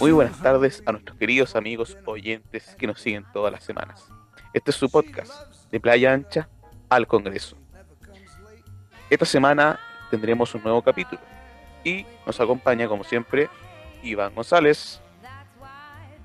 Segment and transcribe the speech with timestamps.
[0.00, 4.08] Muy buenas tardes a nuestros queridos amigos oyentes que nos siguen todas las semanas.
[4.54, 5.30] Este es su podcast,
[5.70, 6.48] de Playa Ancha
[6.88, 7.58] al Congreso.
[9.10, 9.78] Esta semana
[10.10, 11.20] tendremos un nuevo capítulo
[11.84, 13.50] y nos acompaña, como siempre,
[14.02, 15.02] Iván González.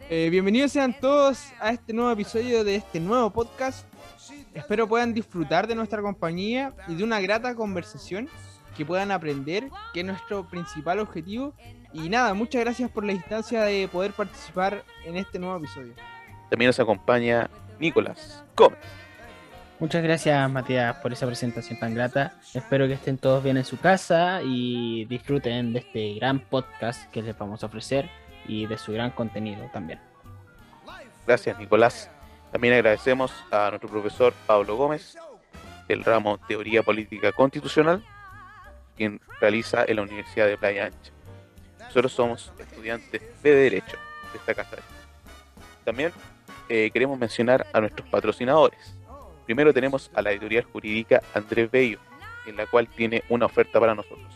[0.09, 3.85] Eh, bienvenidos sean todos a este nuevo episodio de este nuevo podcast.
[4.53, 8.29] Espero puedan disfrutar de nuestra compañía y de una grata conversación
[8.77, 11.53] que puedan aprender, que es nuestro principal objetivo.
[11.95, 15.93] Y nada, muchas gracias por la instancia de poder participar en este nuevo episodio.
[16.49, 17.49] También nos acompaña
[17.79, 18.79] Nicolás Gómez.
[19.79, 22.33] Muchas gracias Matías por esa presentación tan grata.
[22.53, 27.21] Espero que estén todos bien en su casa y disfruten de este gran podcast que
[27.21, 28.09] les vamos a ofrecer
[28.45, 30.01] y de su gran contenido también.
[31.25, 32.11] Gracias Nicolás.
[32.51, 35.17] También agradecemos a nuestro profesor Pablo Gómez
[35.87, 38.03] del ramo Teoría Política Constitucional,
[38.97, 41.14] quien realiza en la Universidad de Playa Ancha.
[41.95, 43.95] Nosotros somos estudiantes de Derecho
[44.33, 44.75] de esta casa.
[45.85, 46.11] También
[46.67, 48.93] eh, queremos mencionar a nuestros patrocinadores.
[49.45, 51.99] Primero tenemos a la editorial jurídica Andrés Bello,
[52.47, 54.27] en la cual tiene una oferta para nosotros.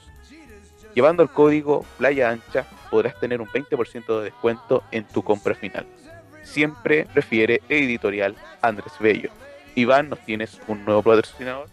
[0.95, 5.85] Llevando el código Playa Ancha podrás tener un 20% de descuento en tu compra final.
[6.43, 9.31] Siempre prefiere editorial Andrés Bello.
[9.75, 11.67] Iván, ¿nos tienes un nuevo patrocinador?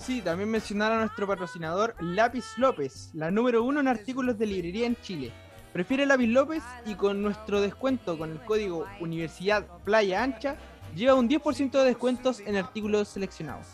[0.00, 4.86] Sí, también mencionar a nuestro patrocinador Lápiz López, la número uno en artículos de librería
[4.86, 5.30] en Chile.
[5.74, 10.56] Prefiere Lápiz López y con nuestro descuento con el código Universidad Playa Ancha
[10.96, 13.66] lleva un 10% de descuentos en artículos seleccionados.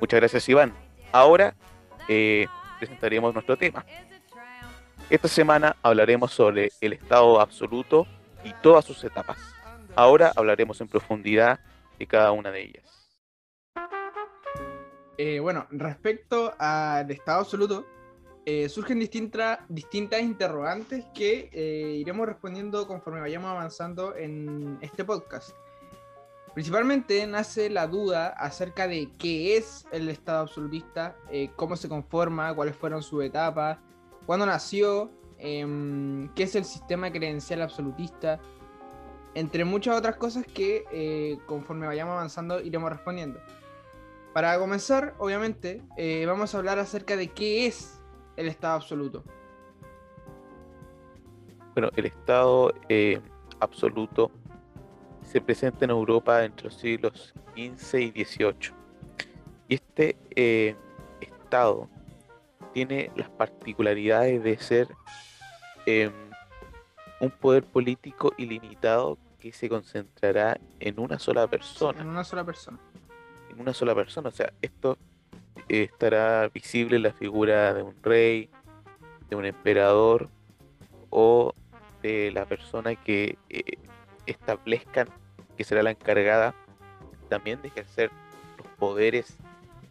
[0.00, 0.74] Muchas gracias Iván.
[1.12, 1.54] Ahora
[2.08, 2.46] eh,
[2.80, 3.86] presentaremos nuestro tema.
[5.08, 8.08] Esta semana hablaremos sobre el estado absoluto
[8.42, 9.38] y todas sus etapas.
[9.94, 11.60] Ahora hablaremos en profundidad
[11.96, 13.01] de cada una de ellas.
[15.18, 17.86] Eh, bueno, respecto al estado absoluto,
[18.44, 25.50] eh, surgen distintas interrogantes que eh, iremos respondiendo conforme vayamos avanzando en este podcast.
[26.54, 31.16] Principalmente nace la duda acerca de qué es el Estado absolutista,
[31.56, 33.78] cómo se conforma, cuáles fueron sus etapas,
[34.26, 38.38] cuándo nació, em, qué es el sistema credencial absolutista,
[39.32, 43.40] entre muchas otras cosas que conforme vayamos avanzando iremos respondiendo.
[44.32, 48.00] Para comenzar, obviamente, eh, vamos a hablar acerca de qué es
[48.36, 49.24] el Estado absoluto.
[51.74, 53.20] Bueno, el Estado eh,
[53.60, 54.30] absoluto
[55.22, 58.74] se presenta en Europa entre los siglos XV y XVIII.
[59.68, 60.76] Y este eh,
[61.20, 61.88] Estado
[62.72, 64.88] tiene las particularidades de ser
[65.84, 66.10] em,
[67.20, 72.00] un poder político ilimitado que se concentrará en una sola persona.
[72.00, 72.78] En una sola persona
[73.52, 74.28] en una sola persona.
[74.28, 74.98] O sea, esto
[75.68, 78.50] eh, estará visible en la figura de un rey,
[79.28, 80.28] de un emperador
[81.10, 81.54] o
[82.02, 83.62] de la persona que eh,
[84.26, 85.08] establezcan
[85.56, 86.54] que será la encargada
[87.28, 88.10] también de ejercer
[88.58, 89.36] los poderes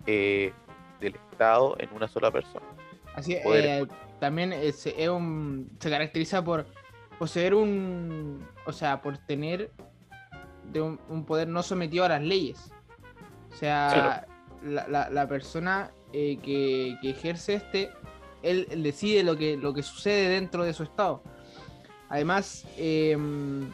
[0.06, 0.54] eh,
[1.00, 2.66] del Estado en una sola persona.
[3.16, 3.88] Así es,
[4.20, 6.66] también es, un, se caracteriza por
[7.18, 9.72] poseer un, o sea, por tener
[10.72, 12.72] de un poder no sometido a las leyes.
[13.52, 14.28] O sea,
[14.64, 17.90] la, persona eh, que, ejerce este,
[18.44, 21.24] él, decide lo que, lo que sucede dentro de su estado.
[22.10, 23.70] Además, em,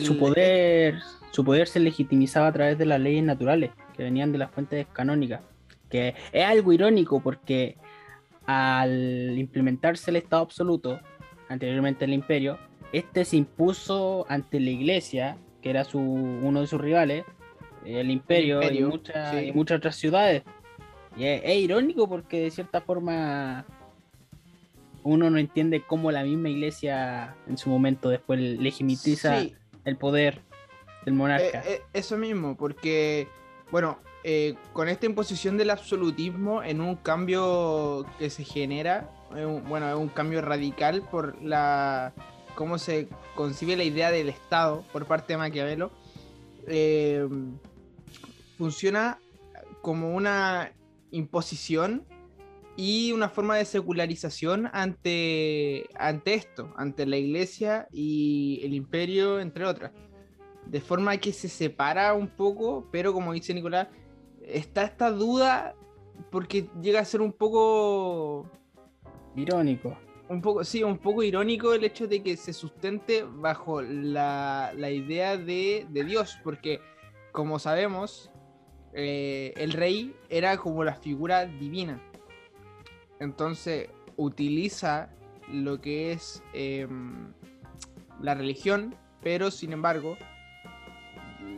[0.00, 1.00] su poder
[1.30, 4.86] su poder se legitimizaba a través de las leyes naturales que venían de las fuentes
[4.92, 5.40] canónicas.
[5.88, 7.76] Que es algo irónico porque
[8.46, 11.00] al implementarse el Estado absoluto,
[11.48, 12.58] anteriormente el imperio,
[12.92, 17.24] este se impuso ante la iglesia, que era su, uno de sus rivales,
[17.84, 20.42] el imperio, y, muchas otras ciudades.
[21.16, 23.64] Y es, irónico porque de cierta forma
[25.02, 29.42] uno no entiende cómo la misma iglesia en su momento después legitimiza
[29.84, 30.42] el poder
[31.04, 31.60] del monarca.
[31.60, 33.28] Eh, eh, eso mismo, porque,
[33.70, 39.08] bueno, eh, con esta imposición del absolutismo en un cambio que se genera,
[39.68, 42.12] bueno, es un cambio radical por la
[42.58, 45.92] cómo se concibe la idea del Estado por parte de Maquiavelo.
[46.66, 47.28] Eh,
[48.58, 49.18] funciona
[49.80, 50.72] como una
[51.10, 52.04] imposición
[52.76, 59.64] y una forma de secularización ante, ante esto, ante la iglesia y el imperio, entre
[59.64, 59.92] otras.
[60.66, 63.88] De forma que se separa un poco, pero como dice Nicolás,
[64.42, 65.74] está esta duda
[66.30, 68.50] porque llega a ser un poco...
[69.34, 69.96] Irónico.
[70.28, 74.90] Un poco, sí, un poco irónico el hecho de que se sustente bajo la, la
[74.90, 76.80] idea de, de Dios, porque
[77.32, 78.30] como sabemos,
[79.00, 82.00] eh, el rey era como la figura divina.
[83.20, 85.08] Entonces utiliza
[85.52, 87.32] lo que es em,
[88.20, 90.18] la religión, pero sin embargo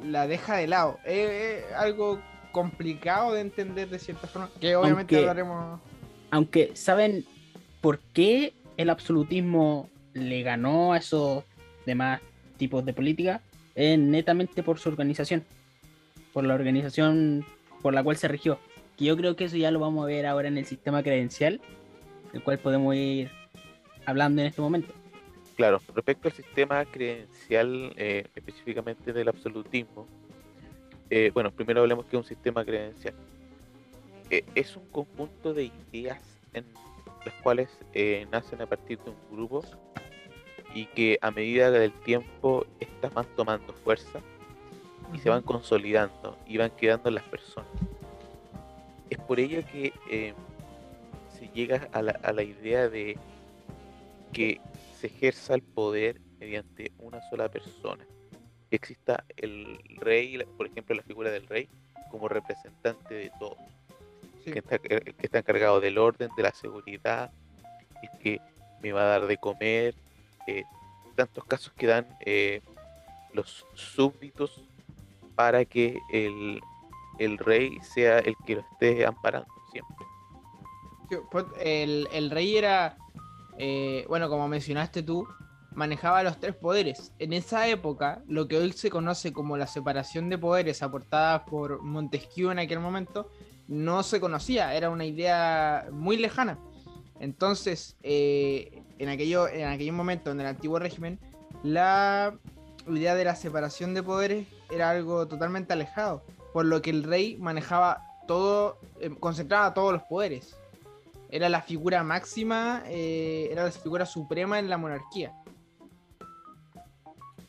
[0.05, 0.99] la deja de lado.
[1.07, 2.21] Es, algo
[2.53, 5.81] complicado de entender de cierta forma, que obviamente hablaremos...
[6.31, 7.25] Aunque, ¿saben
[7.81, 11.45] por qué el absolutismo le ganó a esos
[11.87, 12.21] demás
[12.59, 13.41] tipos de política?
[13.75, 15.43] Es netamente por su organización,
[16.33, 17.45] por la organización
[17.83, 18.59] por la cual se rigió.
[18.97, 21.61] Que yo creo que eso ya lo vamos a ver ahora en el sistema credencial,
[22.33, 23.31] el cual podemos ir
[24.07, 24.93] hablando en este momento.
[25.57, 30.07] Claro, respecto al sistema credencial, eh, específicamente del absolutismo,
[31.11, 33.15] eh, bueno, primero hablemos que es un sistema credencial.
[34.31, 36.23] Eh, es un conjunto de ideas
[36.55, 36.65] en
[37.25, 37.69] las cuales
[38.31, 39.63] nacen a partir de un grupo
[40.75, 44.21] y que a medida del tiempo estas van tomando fuerza
[45.13, 47.71] y se van consolidando y van quedando las personas.
[49.09, 49.93] Es por ello que
[51.39, 53.19] se llega a la, a la idea de
[54.33, 54.61] que
[55.01, 58.05] se ejerza el poder mediante una sola persona.
[58.69, 61.69] Que exista el rey, por ejemplo, la figura del rey,
[62.11, 63.59] como representante de todos.
[64.45, 67.31] Que, está, eh, que, está, encargado del orden, de la seguridad,
[68.03, 68.41] el que
[68.81, 69.95] me va a dar de comer.
[70.47, 70.65] Eh,
[71.15, 72.63] tantos casos que dan eh,
[73.33, 74.65] los súbditos
[75.41, 76.61] para que el,
[77.19, 80.07] el, rey sea el que lo esté amparando siempre.
[81.31, 82.99] Pues, el, el rey era
[83.63, 85.27] eh, bueno, como mencionaste tú,
[85.73, 87.13] manejaba los tres poderes.
[87.19, 91.83] En esa época, lo que hoy se conoce como la separación de poderes aportada por
[91.83, 93.31] Montesquieu en aquel momento,
[93.67, 96.59] no se conocía, era una idea muy lejana.
[97.19, 101.19] Entonces, eh, en, aquello, en aquel momento, en el antiguo régimen,
[101.63, 102.35] la
[102.89, 106.23] idea de la separación de poderes era algo totalmente alejado,
[106.53, 110.57] por lo que el rey manejaba todo, eh, concentraba todos los poderes
[111.31, 115.33] era la figura máxima, eh, era la figura suprema en la monarquía.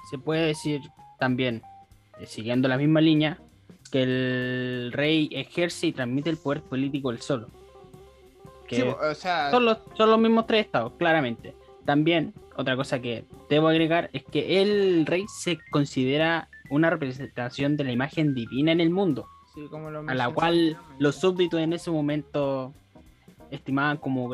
[0.09, 0.81] Se puede decir
[1.19, 1.61] también,
[2.19, 3.39] eh, siguiendo la misma línea,
[3.91, 7.47] que el rey ejerce y transmite el poder político él solo.
[8.69, 11.55] son, los, son los mismos tres estados, claramente.
[11.85, 17.83] También, otra cosa que debo agregar es que el rey se considera una representación de
[17.83, 19.27] la imagen divina en el mundo,
[20.07, 22.73] a la cual los súbditos en ese momento
[23.49, 24.29] estimaban como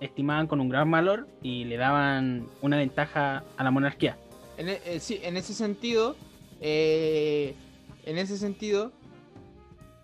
[0.00, 4.18] estimaban con un gran valor y le daban una ventaja a la monarquía.
[4.56, 6.16] En, e, eh, sí, en ese sentido,
[6.60, 7.54] eh,
[8.04, 8.92] en ese sentido,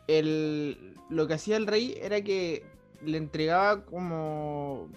[0.07, 2.65] el, lo que hacía el rey era que
[3.05, 4.89] le entregaba como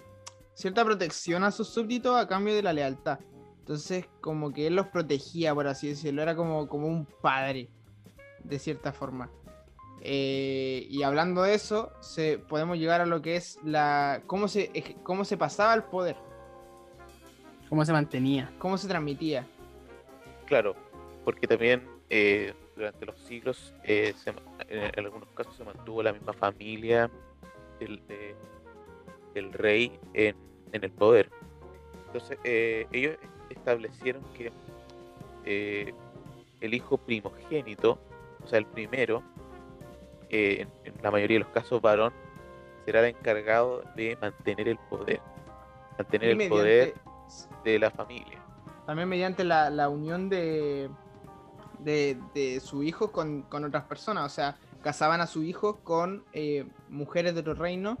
[0.60, 3.18] cierta protección a sus súbditos a cambio de la lealtad.
[3.60, 7.68] Entonces, como que él los protegía, por así decirlo, era como, como un padre,
[8.44, 9.30] de cierta forma.
[10.02, 14.96] Eh, y hablando de eso, se, podemos llegar a lo que es la cómo se,
[15.02, 16.16] cómo se pasaba el poder.
[17.68, 18.52] Cómo se mantenía.
[18.58, 19.46] Cómo se transmitía.
[20.46, 20.74] Claro,
[21.24, 24.14] porque también eh, durante los siglos, eh,
[24.68, 27.10] en, algunos casos se mantuvo la misma familia
[27.78, 30.34] del, rey en,
[30.72, 31.30] en, el poder.
[32.06, 33.16] Entonces, ellos
[33.50, 34.52] establecieron que
[36.60, 37.98] el hijo primogénito,
[38.44, 39.22] o sea, el primero,
[40.28, 40.68] en,
[41.02, 42.12] la mayoría de los casos varón,
[42.84, 45.20] será el encargado de mantener el poder,
[45.98, 46.94] mantener el poder
[47.64, 48.38] de la familia.
[48.86, 50.90] También mediante la, unión de,
[51.78, 57.34] de, su hijo con, otras personas, o sea, casaban a su hijo con eh, mujeres
[57.34, 57.98] de otro reino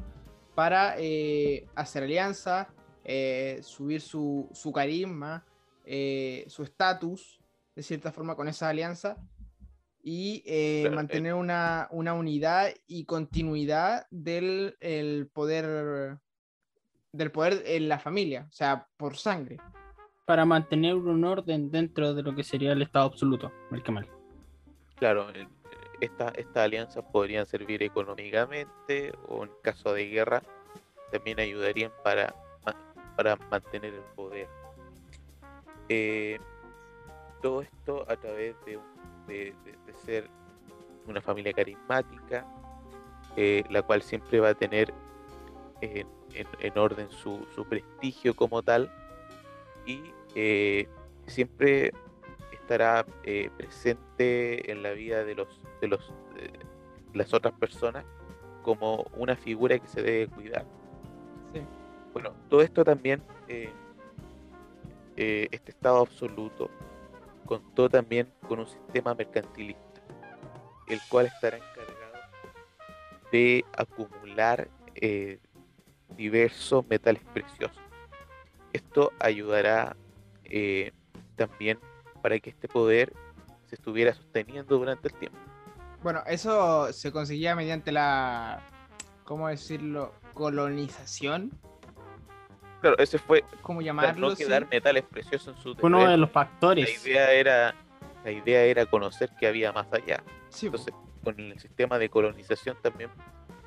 [0.60, 2.68] para eh, hacer alianza,
[3.02, 5.42] eh, subir su, su carisma,
[5.86, 7.40] su estatus,
[7.74, 9.16] de cierta forma, con esa alianza
[10.02, 14.76] y eh, mantener una, unidad y continuidad del
[15.32, 16.18] poder
[17.10, 19.56] del poder en la familia, o sea, por sangre.
[20.26, 24.06] Para mantener un orden dentro de lo que sería el Estado absoluto, el mal
[24.96, 25.32] Claro,
[26.00, 30.42] estas esta alianzas podrían servir económicamente o en caso de guerra
[31.10, 32.34] también ayudarían para,
[33.16, 34.48] para mantener el poder.
[35.88, 36.38] Eh,
[37.42, 39.54] todo esto a través de un de,
[40.04, 40.28] ser
[41.06, 42.46] una familia carismática,
[43.36, 44.92] eh, la cual siempre va a tener
[45.80, 48.90] en, orden su, prestigio como tal
[49.86, 50.02] y
[50.34, 50.88] eh,
[51.26, 51.92] siempre
[52.70, 55.48] estará eh, presente en la vida de los
[55.80, 56.12] de los
[57.12, 58.04] las otras personas
[58.62, 60.64] como una figura que se debe cuidar.
[62.12, 63.22] Bueno, todo esto también,
[65.16, 66.70] este estado absoluto,
[67.44, 70.00] contó también con un sistema mercantilista,
[70.86, 72.00] el cual estará encargado
[73.32, 75.40] de acumular eh,
[76.16, 77.82] diversos metales preciosos,
[78.72, 79.96] esto ayudará
[80.44, 80.92] eh,
[81.34, 81.78] también
[82.22, 83.12] para que este poder
[83.66, 85.38] se estuviera sosteniendo durante el tiempo.
[86.02, 88.62] Bueno, eso se conseguía mediante la,
[89.24, 90.14] ¿cómo decirlo?
[90.34, 91.50] Colonización.
[92.80, 94.30] Claro, ese fue ¿Cómo llamarlo?
[94.30, 96.20] no quedar metales preciosos en su Fue uno de terreno.
[96.22, 97.04] los factores.
[97.04, 97.74] La idea era
[98.24, 100.22] la idea era conocer que había más allá.
[100.50, 100.66] Sí.
[100.66, 103.10] Entonces, con el sistema de colonización también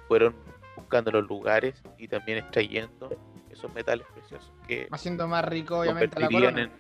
[0.08, 0.36] fueron
[0.76, 3.10] buscando los lugares y también extrayendo
[3.50, 6.72] esos metales preciosos que haciendo más rico, obviamente, la en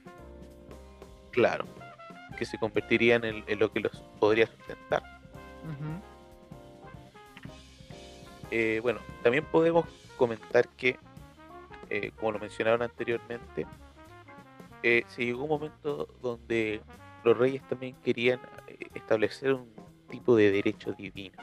[1.34, 1.66] claro
[2.38, 5.04] que se convertirían en, lo que los podría sustentar.
[8.52, 9.86] Eh, bueno también podemos
[10.18, 11.00] comentar que
[11.90, 13.66] eh, como lo mencionaron anteriormente
[14.84, 16.82] eh, se llegó un momento donde
[17.24, 18.40] los reyes también querían
[18.94, 19.74] establecer un
[20.10, 21.38] tipo de derecho divino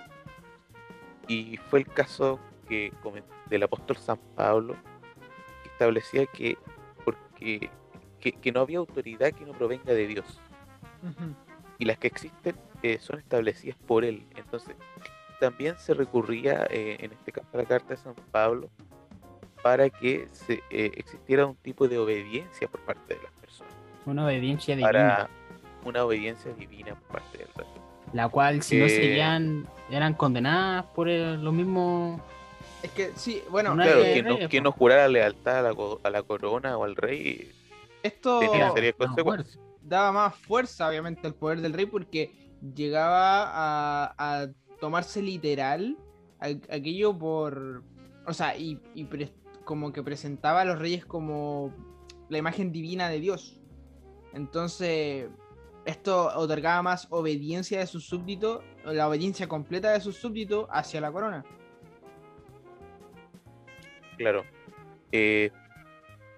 [1.26, 2.92] y fue el caso que
[3.46, 4.76] del apóstol San Pablo
[5.62, 6.58] que establecía que
[7.04, 7.70] porque
[8.20, 10.40] que, que no había autoridad que no provenga de Dios
[11.78, 14.22] y las que existen eh, son establecidas por él.
[14.36, 14.76] Entonces,
[15.40, 18.68] también se recurría, eh, en este caso, a la carta de San Pablo,
[19.62, 23.72] para que se, eh, existiera un tipo de obediencia por parte de las personas,
[24.06, 24.90] Una obediencia divina.
[24.92, 25.28] para
[25.84, 27.66] una obediencia divina por parte del rey.
[28.12, 32.20] La cual, si no Eh, seguían, eran condenadas por el- lo mismo.
[32.82, 35.74] Es que sí, bueno, Claro, que no, reyes, que no jurara lealtad a la,
[36.04, 37.52] a la corona o al rey
[38.02, 39.36] esto no,
[39.82, 42.32] daba más fuerza, obviamente, al poder del rey porque
[42.74, 44.48] llegaba a, a
[44.80, 45.96] tomarse literal
[46.38, 47.82] a- aquello por.
[48.26, 49.32] O sea, y, y pre-
[49.64, 51.74] como que presentaba a los reyes como
[52.28, 53.60] la imagen divina de Dios.
[54.32, 55.28] Entonces,
[55.84, 61.10] esto otorgaba más obediencia de sus súbditos, la obediencia completa de sus súbditos hacia la
[61.10, 61.44] corona.
[64.16, 64.44] Claro.
[65.12, 65.50] Eh,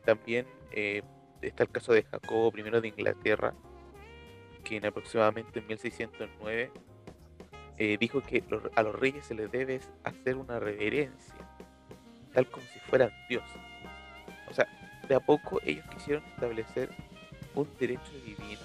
[0.05, 1.03] también eh,
[1.43, 3.55] está el caso de Jacobo I de Inglaterra,
[4.65, 6.71] que en aproximadamente en 1609
[7.79, 8.45] eh, dijo que
[8.77, 11.35] a los reyes se les debe hacer una reverencia,
[12.33, 13.61] tal como si fueran dioses.
[14.49, 14.67] O sea,
[15.09, 16.91] de a poco ellos quisieron establecer
[17.55, 18.61] un derecho divino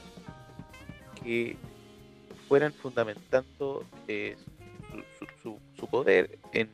[1.24, 1.58] que
[2.48, 4.38] fueran fundamentando eh,
[5.42, 6.70] su, poder en,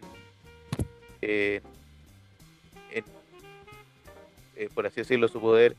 [1.21, 1.61] eh,
[4.73, 5.75] por así decirlo, su poder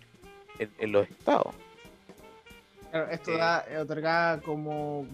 [0.59, 1.55] en, en los estados.
[2.91, 3.39] Claro, esto Eh.
[3.39, 5.07] da, eh, otorgaba como.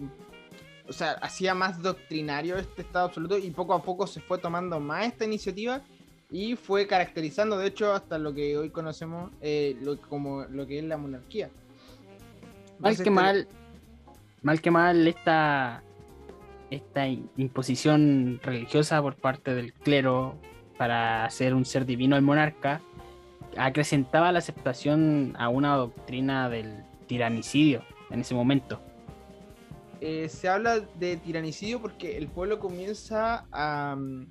[0.87, 4.79] O sea, hacía más doctrinario este Estado absoluto y poco a poco se fue tomando
[4.79, 5.81] más esta iniciativa
[6.29, 10.79] y fue caracterizando, de hecho, hasta lo que hoy conocemos eh, lo- como lo que
[10.79, 11.49] es la monarquía.
[12.79, 13.47] Mal Entonces, que mal,
[14.41, 15.81] mal que mal, esta,
[16.71, 20.35] esta imposición religiosa por parte del clero
[20.77, 22.81] para hacer un ser divino al monarca
[23.57, 28.81] acrecentaba la aceptación a una doctrina del tiranicidio en ese momento.
[30.03, 34.25] eh, se habla de tiranicidio porque el pueblo comienza a mm,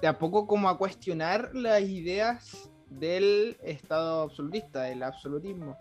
[0.00, 5.76] de a poco como a cuestionar las ideas del Estado absolutista, del absolutismo.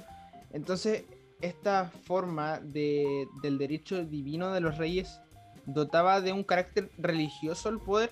[0.51, 1.03] Entonces,
[1.41, 5.19] esta forma de- del derecho divino de los reyes
[5.65, 8.11] dotaba de un carácter religioso al poder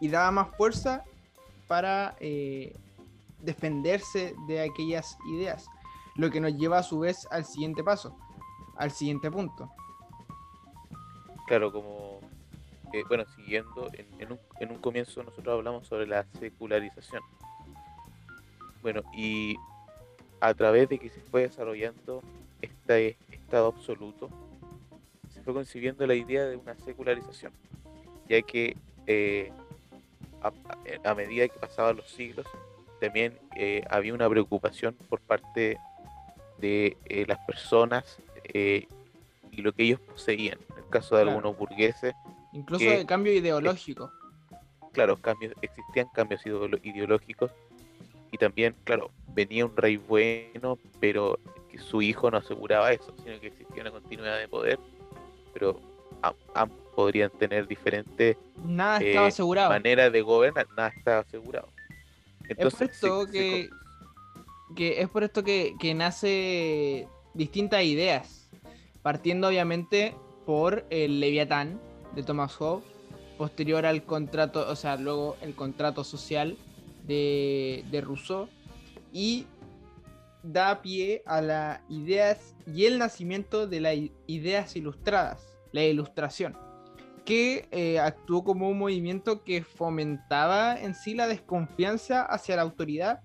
[0.00, 1.02] y daba más fuerza
[1.66, 2.76] para eh,
[3.42, 5.66] defenderse de aquellas ideas.
[6.16, 8.16] Lo que nos lleva a su vez al siguiente paso,
[8.76, 9.70] al siguiente punto.
[11.46, 12.20] Claro, como,
[12.92, 17.22] eh, bueno, siguiendo, en, en un, en un comienzo nosotros hablamos sobre la secularización.
[18.82, 19.56] Bueno, y
[20.40, 22.22] a través de que se fue desarrollando
[22.60, 24.28] este estado absoluto,
[25.32, 27.52] se fue concibiendo la idea de una secularización,
[28.28, 29.52] ya que eh,
[30.42, 30.52] a,
[31.08, 32.46] a- medida que pasaban los siglos,
[33.02, 35.76] también eh, había una preocupación por parte
[36.58, 38.18] de eh, las personas
[38.54, 38.86] eh,
[39.50, 40.58] y lo que ellos poseían.
[40.70, 41.36] En el caso de Claro.
[41.38, 42.14] algunos burgueses,
[42.52, 44.12] Incluso que- de cambio ideológico.
[44.92, 47.50] claro, cambios, existían cambios ideológicos
[48.30, 51.38] y también, claro, venía un rey bueno, pero
[51.70, 54.78] que su hijo no aseguraba eso, sino que existía una continuidad de poder,
[55.52, 55.80] pero
[56.22, 58.36] am- ambos podrían tener diferentes
[59.70, 61.68] maneras de gobernar, nada estaba asegurado.
[62.48, 63.70] Entonces, por esto se- que-
[64.76, 68.50] que es por esto que, que nace distintas ideas,
[69.02, 70.14] partiendo obviamente
[70.46, 71.80] por el Leviatán
[72.14, 72.84] de Thomas Hobbes,
[73.38, 76.56] posterior al contrato, o sea, luego el contrato social
[77.06, 78.48] de, de Rousseau,
[79.12, 79.46] y
[80.42, 83.96] da pie a las ideas y el nacimiento de las
[84.26, 86.56] ideas ilustradas, la ilustración,
[87.24, 93.20] que eh, actuó como un movimiento que fomentaba en sí la desconfianza hacia la autoridad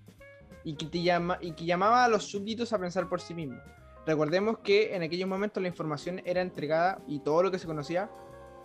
[0.64, 3.60] y que, te llama, y que llamaba a los súbditos a pensar por sí mismos.
[4.06, 8.10] Recordemos que en aquellos momentos la información era entregada y todo lo que se conocía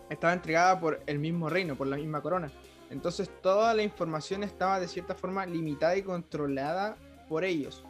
[0.08, 2.50] estaba entregada por el mismo reino, por la misma corona.
[2.90, 6.96] Entonces toda la información estaba de cierta forma limitada y controlada
[7.28, 7.84] por ellos.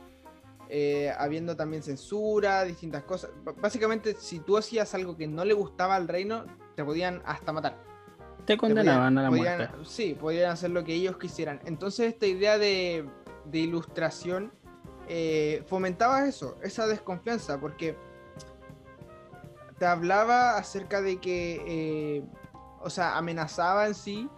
[0.68, 3.30] Eh, habiendo también censura, distintas cosas.
[3.60, 7.76] básicamente, si tú hacías algo que no le gustaba al reino, te podían hasta matar.
[8.44, 9.68] Te condenaban a la muerte.
[9.84, 11.60] Sí, podían hacer lo que ellos quisieran.
[11.64, 13.08] Entonces esta idea de,
[13.52, 14.52] ilustración
[15.08, 17.96] eh, fomentaba eso, esa desconfianza, porque
[19.78, 22.22] te hablaba acerca de que, eh,
[22.80, 24.28] o sea, amenazaba en sí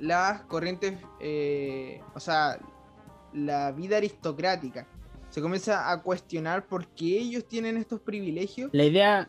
[0.00, 2.58] las corrientes, eh, o sea,
[3.32, 4.86] la vida aristocrática.
[5.30, 8.70] Se comienza a cuestionar por qué ellos tienen estos privilegios.
[8.72, 9.28] La idea,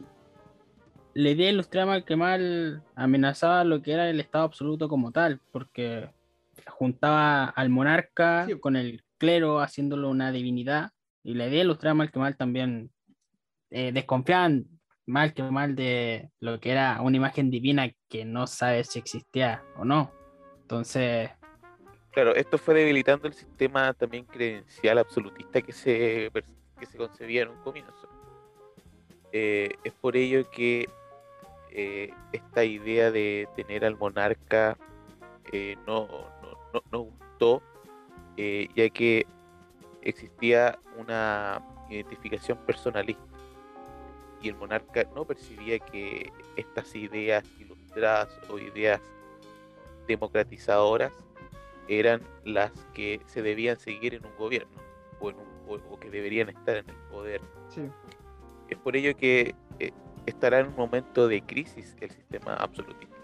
[1.19, 6.09] la idea ilustraba que mal amenazaba lo que era el Estado absoluto como tal, porque
[6.65, 12.19] juntaba al monarca con el clero haciéndolo una divinidad, y la idea ilustraba mal que
[12.19, 12.89] mal también
[13.69, 14.65] eh, desconfiaban
[15.05, 19.61] mal que mal de lo que era una imagen divina que no sabe si existía
[19.75, 20.13] o no.
[20.61, 21.31] Entonces.
[22.11, 26.31] Claro, esto fue debilitando el sistema también credencial absolutista que se,
[26.79, 28.07] que se concebía en un comienzo.
[29.33, 30.87] Eh, es por ello que
[31.71, 34.77] eh, esta idea de tener al monarca
[35.51, 36.07] eh, no,
[36.73, 37.61] no, no, gustó,
[38.37, 39.25] ya que
[40.01, 43.23] existía una identificación personalista
[44.41, 49.01] y el monarca no percibía que estas ideas ilustradas o ideas
[50.07, 51.11] democratizadoras
[51.87, 54.71] eran las que se debían seguir en un gobierno
[55.19, 57.41] o, en un, que deberían estar en el poder.
[58.69, 59.55] Es por ello que eh,
[60.29, 63.15] estará en un momento de crisis el sistema absolutista.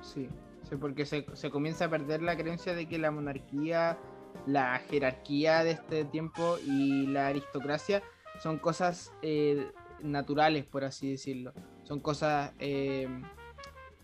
[0.00, 0.28] Sí,
[0.68, 3.98] sí porque se, se, comienza a perder la creencia de que la monarquía,
[4.46, 8.02] la jerarquía de este tiempo y la aristocracia
[8.42, 9.70] son cosas eh,
[10.00, 11.52] naturales, por así decirlo.
[11.84, 13.08] Son cosas eh,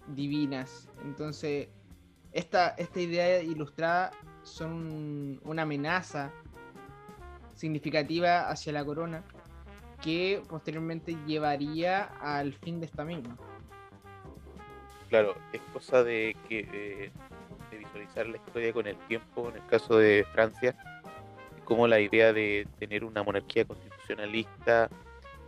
[0.08, 0.88] divinas.
[1.02, 1.68] Entonces
[2.32, 6.32] esta, esta idea ilustrada son una amenaza
[7.54, 9.24] significativa hacia la corona
[10.02, 13.36] que posteriormente llevaría al fin de esta misma.
[15.08, 17.10] Claro, es cosa de que
[17.70, 20.76] de visualizar la historia con el tiempo, en el caso de Francia,
[21.64, 24.88] como la idea de tener una monarquía constitucionalista,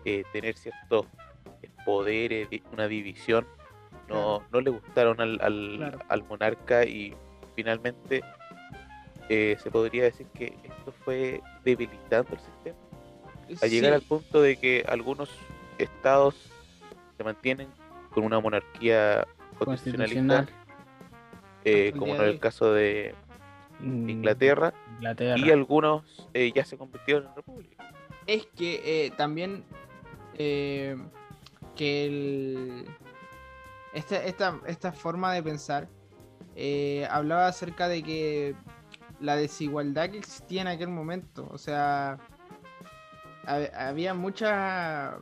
[0.04, 1.06] eh, tener ciertos
[1.84, 3.46] poderes, una división
[4.10, 5.40] no, no le gustaron al,
[6.08, 7.14] al, monarca y
[7.54, 8.22] finalmente
[9.28, 12.76] eh, se podría decir que esto fue debilitando el sistema.
[13.62, 15.30] A llegar al punto de que algunos
[15.78, 16.34] estados
[17.16, 17.68] se mantienen
[18.10, 19.26] con una monarquía
[19.58, 20.46] constitucionalista,
[21.64, 23.14] eh, como en el caso de
[23.80, 27.92] mm, Inglaterra, y algunos eh, ya se convirtieron en república.
[28.26, 29.64] Es que también
[30.36, 30.96] que
[32.06, 32.86] el
[33.92, 35.88] esta, esta, esta forma de pensar
[36.54, 38.54] eh, hablaba acerca de que
[39.20, 42.18] la desigualdad que existía en aquel momento, o sea,
[43.46, 45.18] había mucha,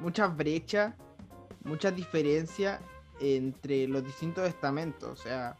[0.00, 0.94] muchas brechas,
[1.64, 2.80] muchas diferencias
[3.20, 5.56] entre los distintos estamentos, o sea,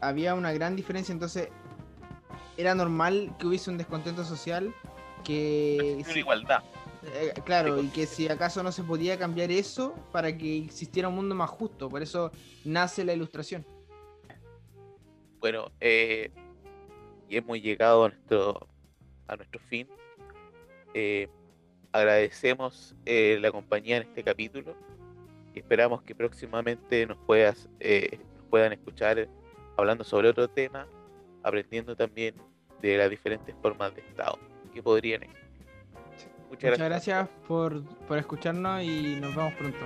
[0.00, 1.48] había una gran diferencia, entonces
[2.56, 4.74] era normal que hubiese un descontento social
[5.24, 6.02] que...
[6.04, 6.62] Una igualdad.
[7.14, 11.14] Eh, claro, y que si acaso no se podía cambiar eso para que existiera un
[11.14, 11.88] mundo más justo.
[11.88, 12.32] Por eso
[12.64, 13.64] nace la ilustración.
[15.38, 16.32] Bueno, eh,
[17.28, 18.66] y hemos llegado a nuestro,
[19.28, 19.88] a nuestro fin.
[20.98, 21.28] Eh,
[21.92, 24.74] agradecemos la compañía en este capítulo
[25.52, 29.28] y esperamos que próximamente nos, puedas, nos puedan escuchar
[29.76, 30.88] hablando sobre otro tema,
[31.42, 32.34] aprendiendo también
[32.80, 34.38] de las diferentes formas de Estado
[34.72, 35.66] que podrían existir.
[36.48, 39.78] Muchas, gracias, por, por escucharnos y nos vemos pronto.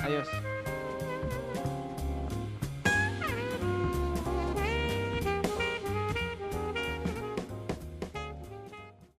[0.00, 0.28] Adiós.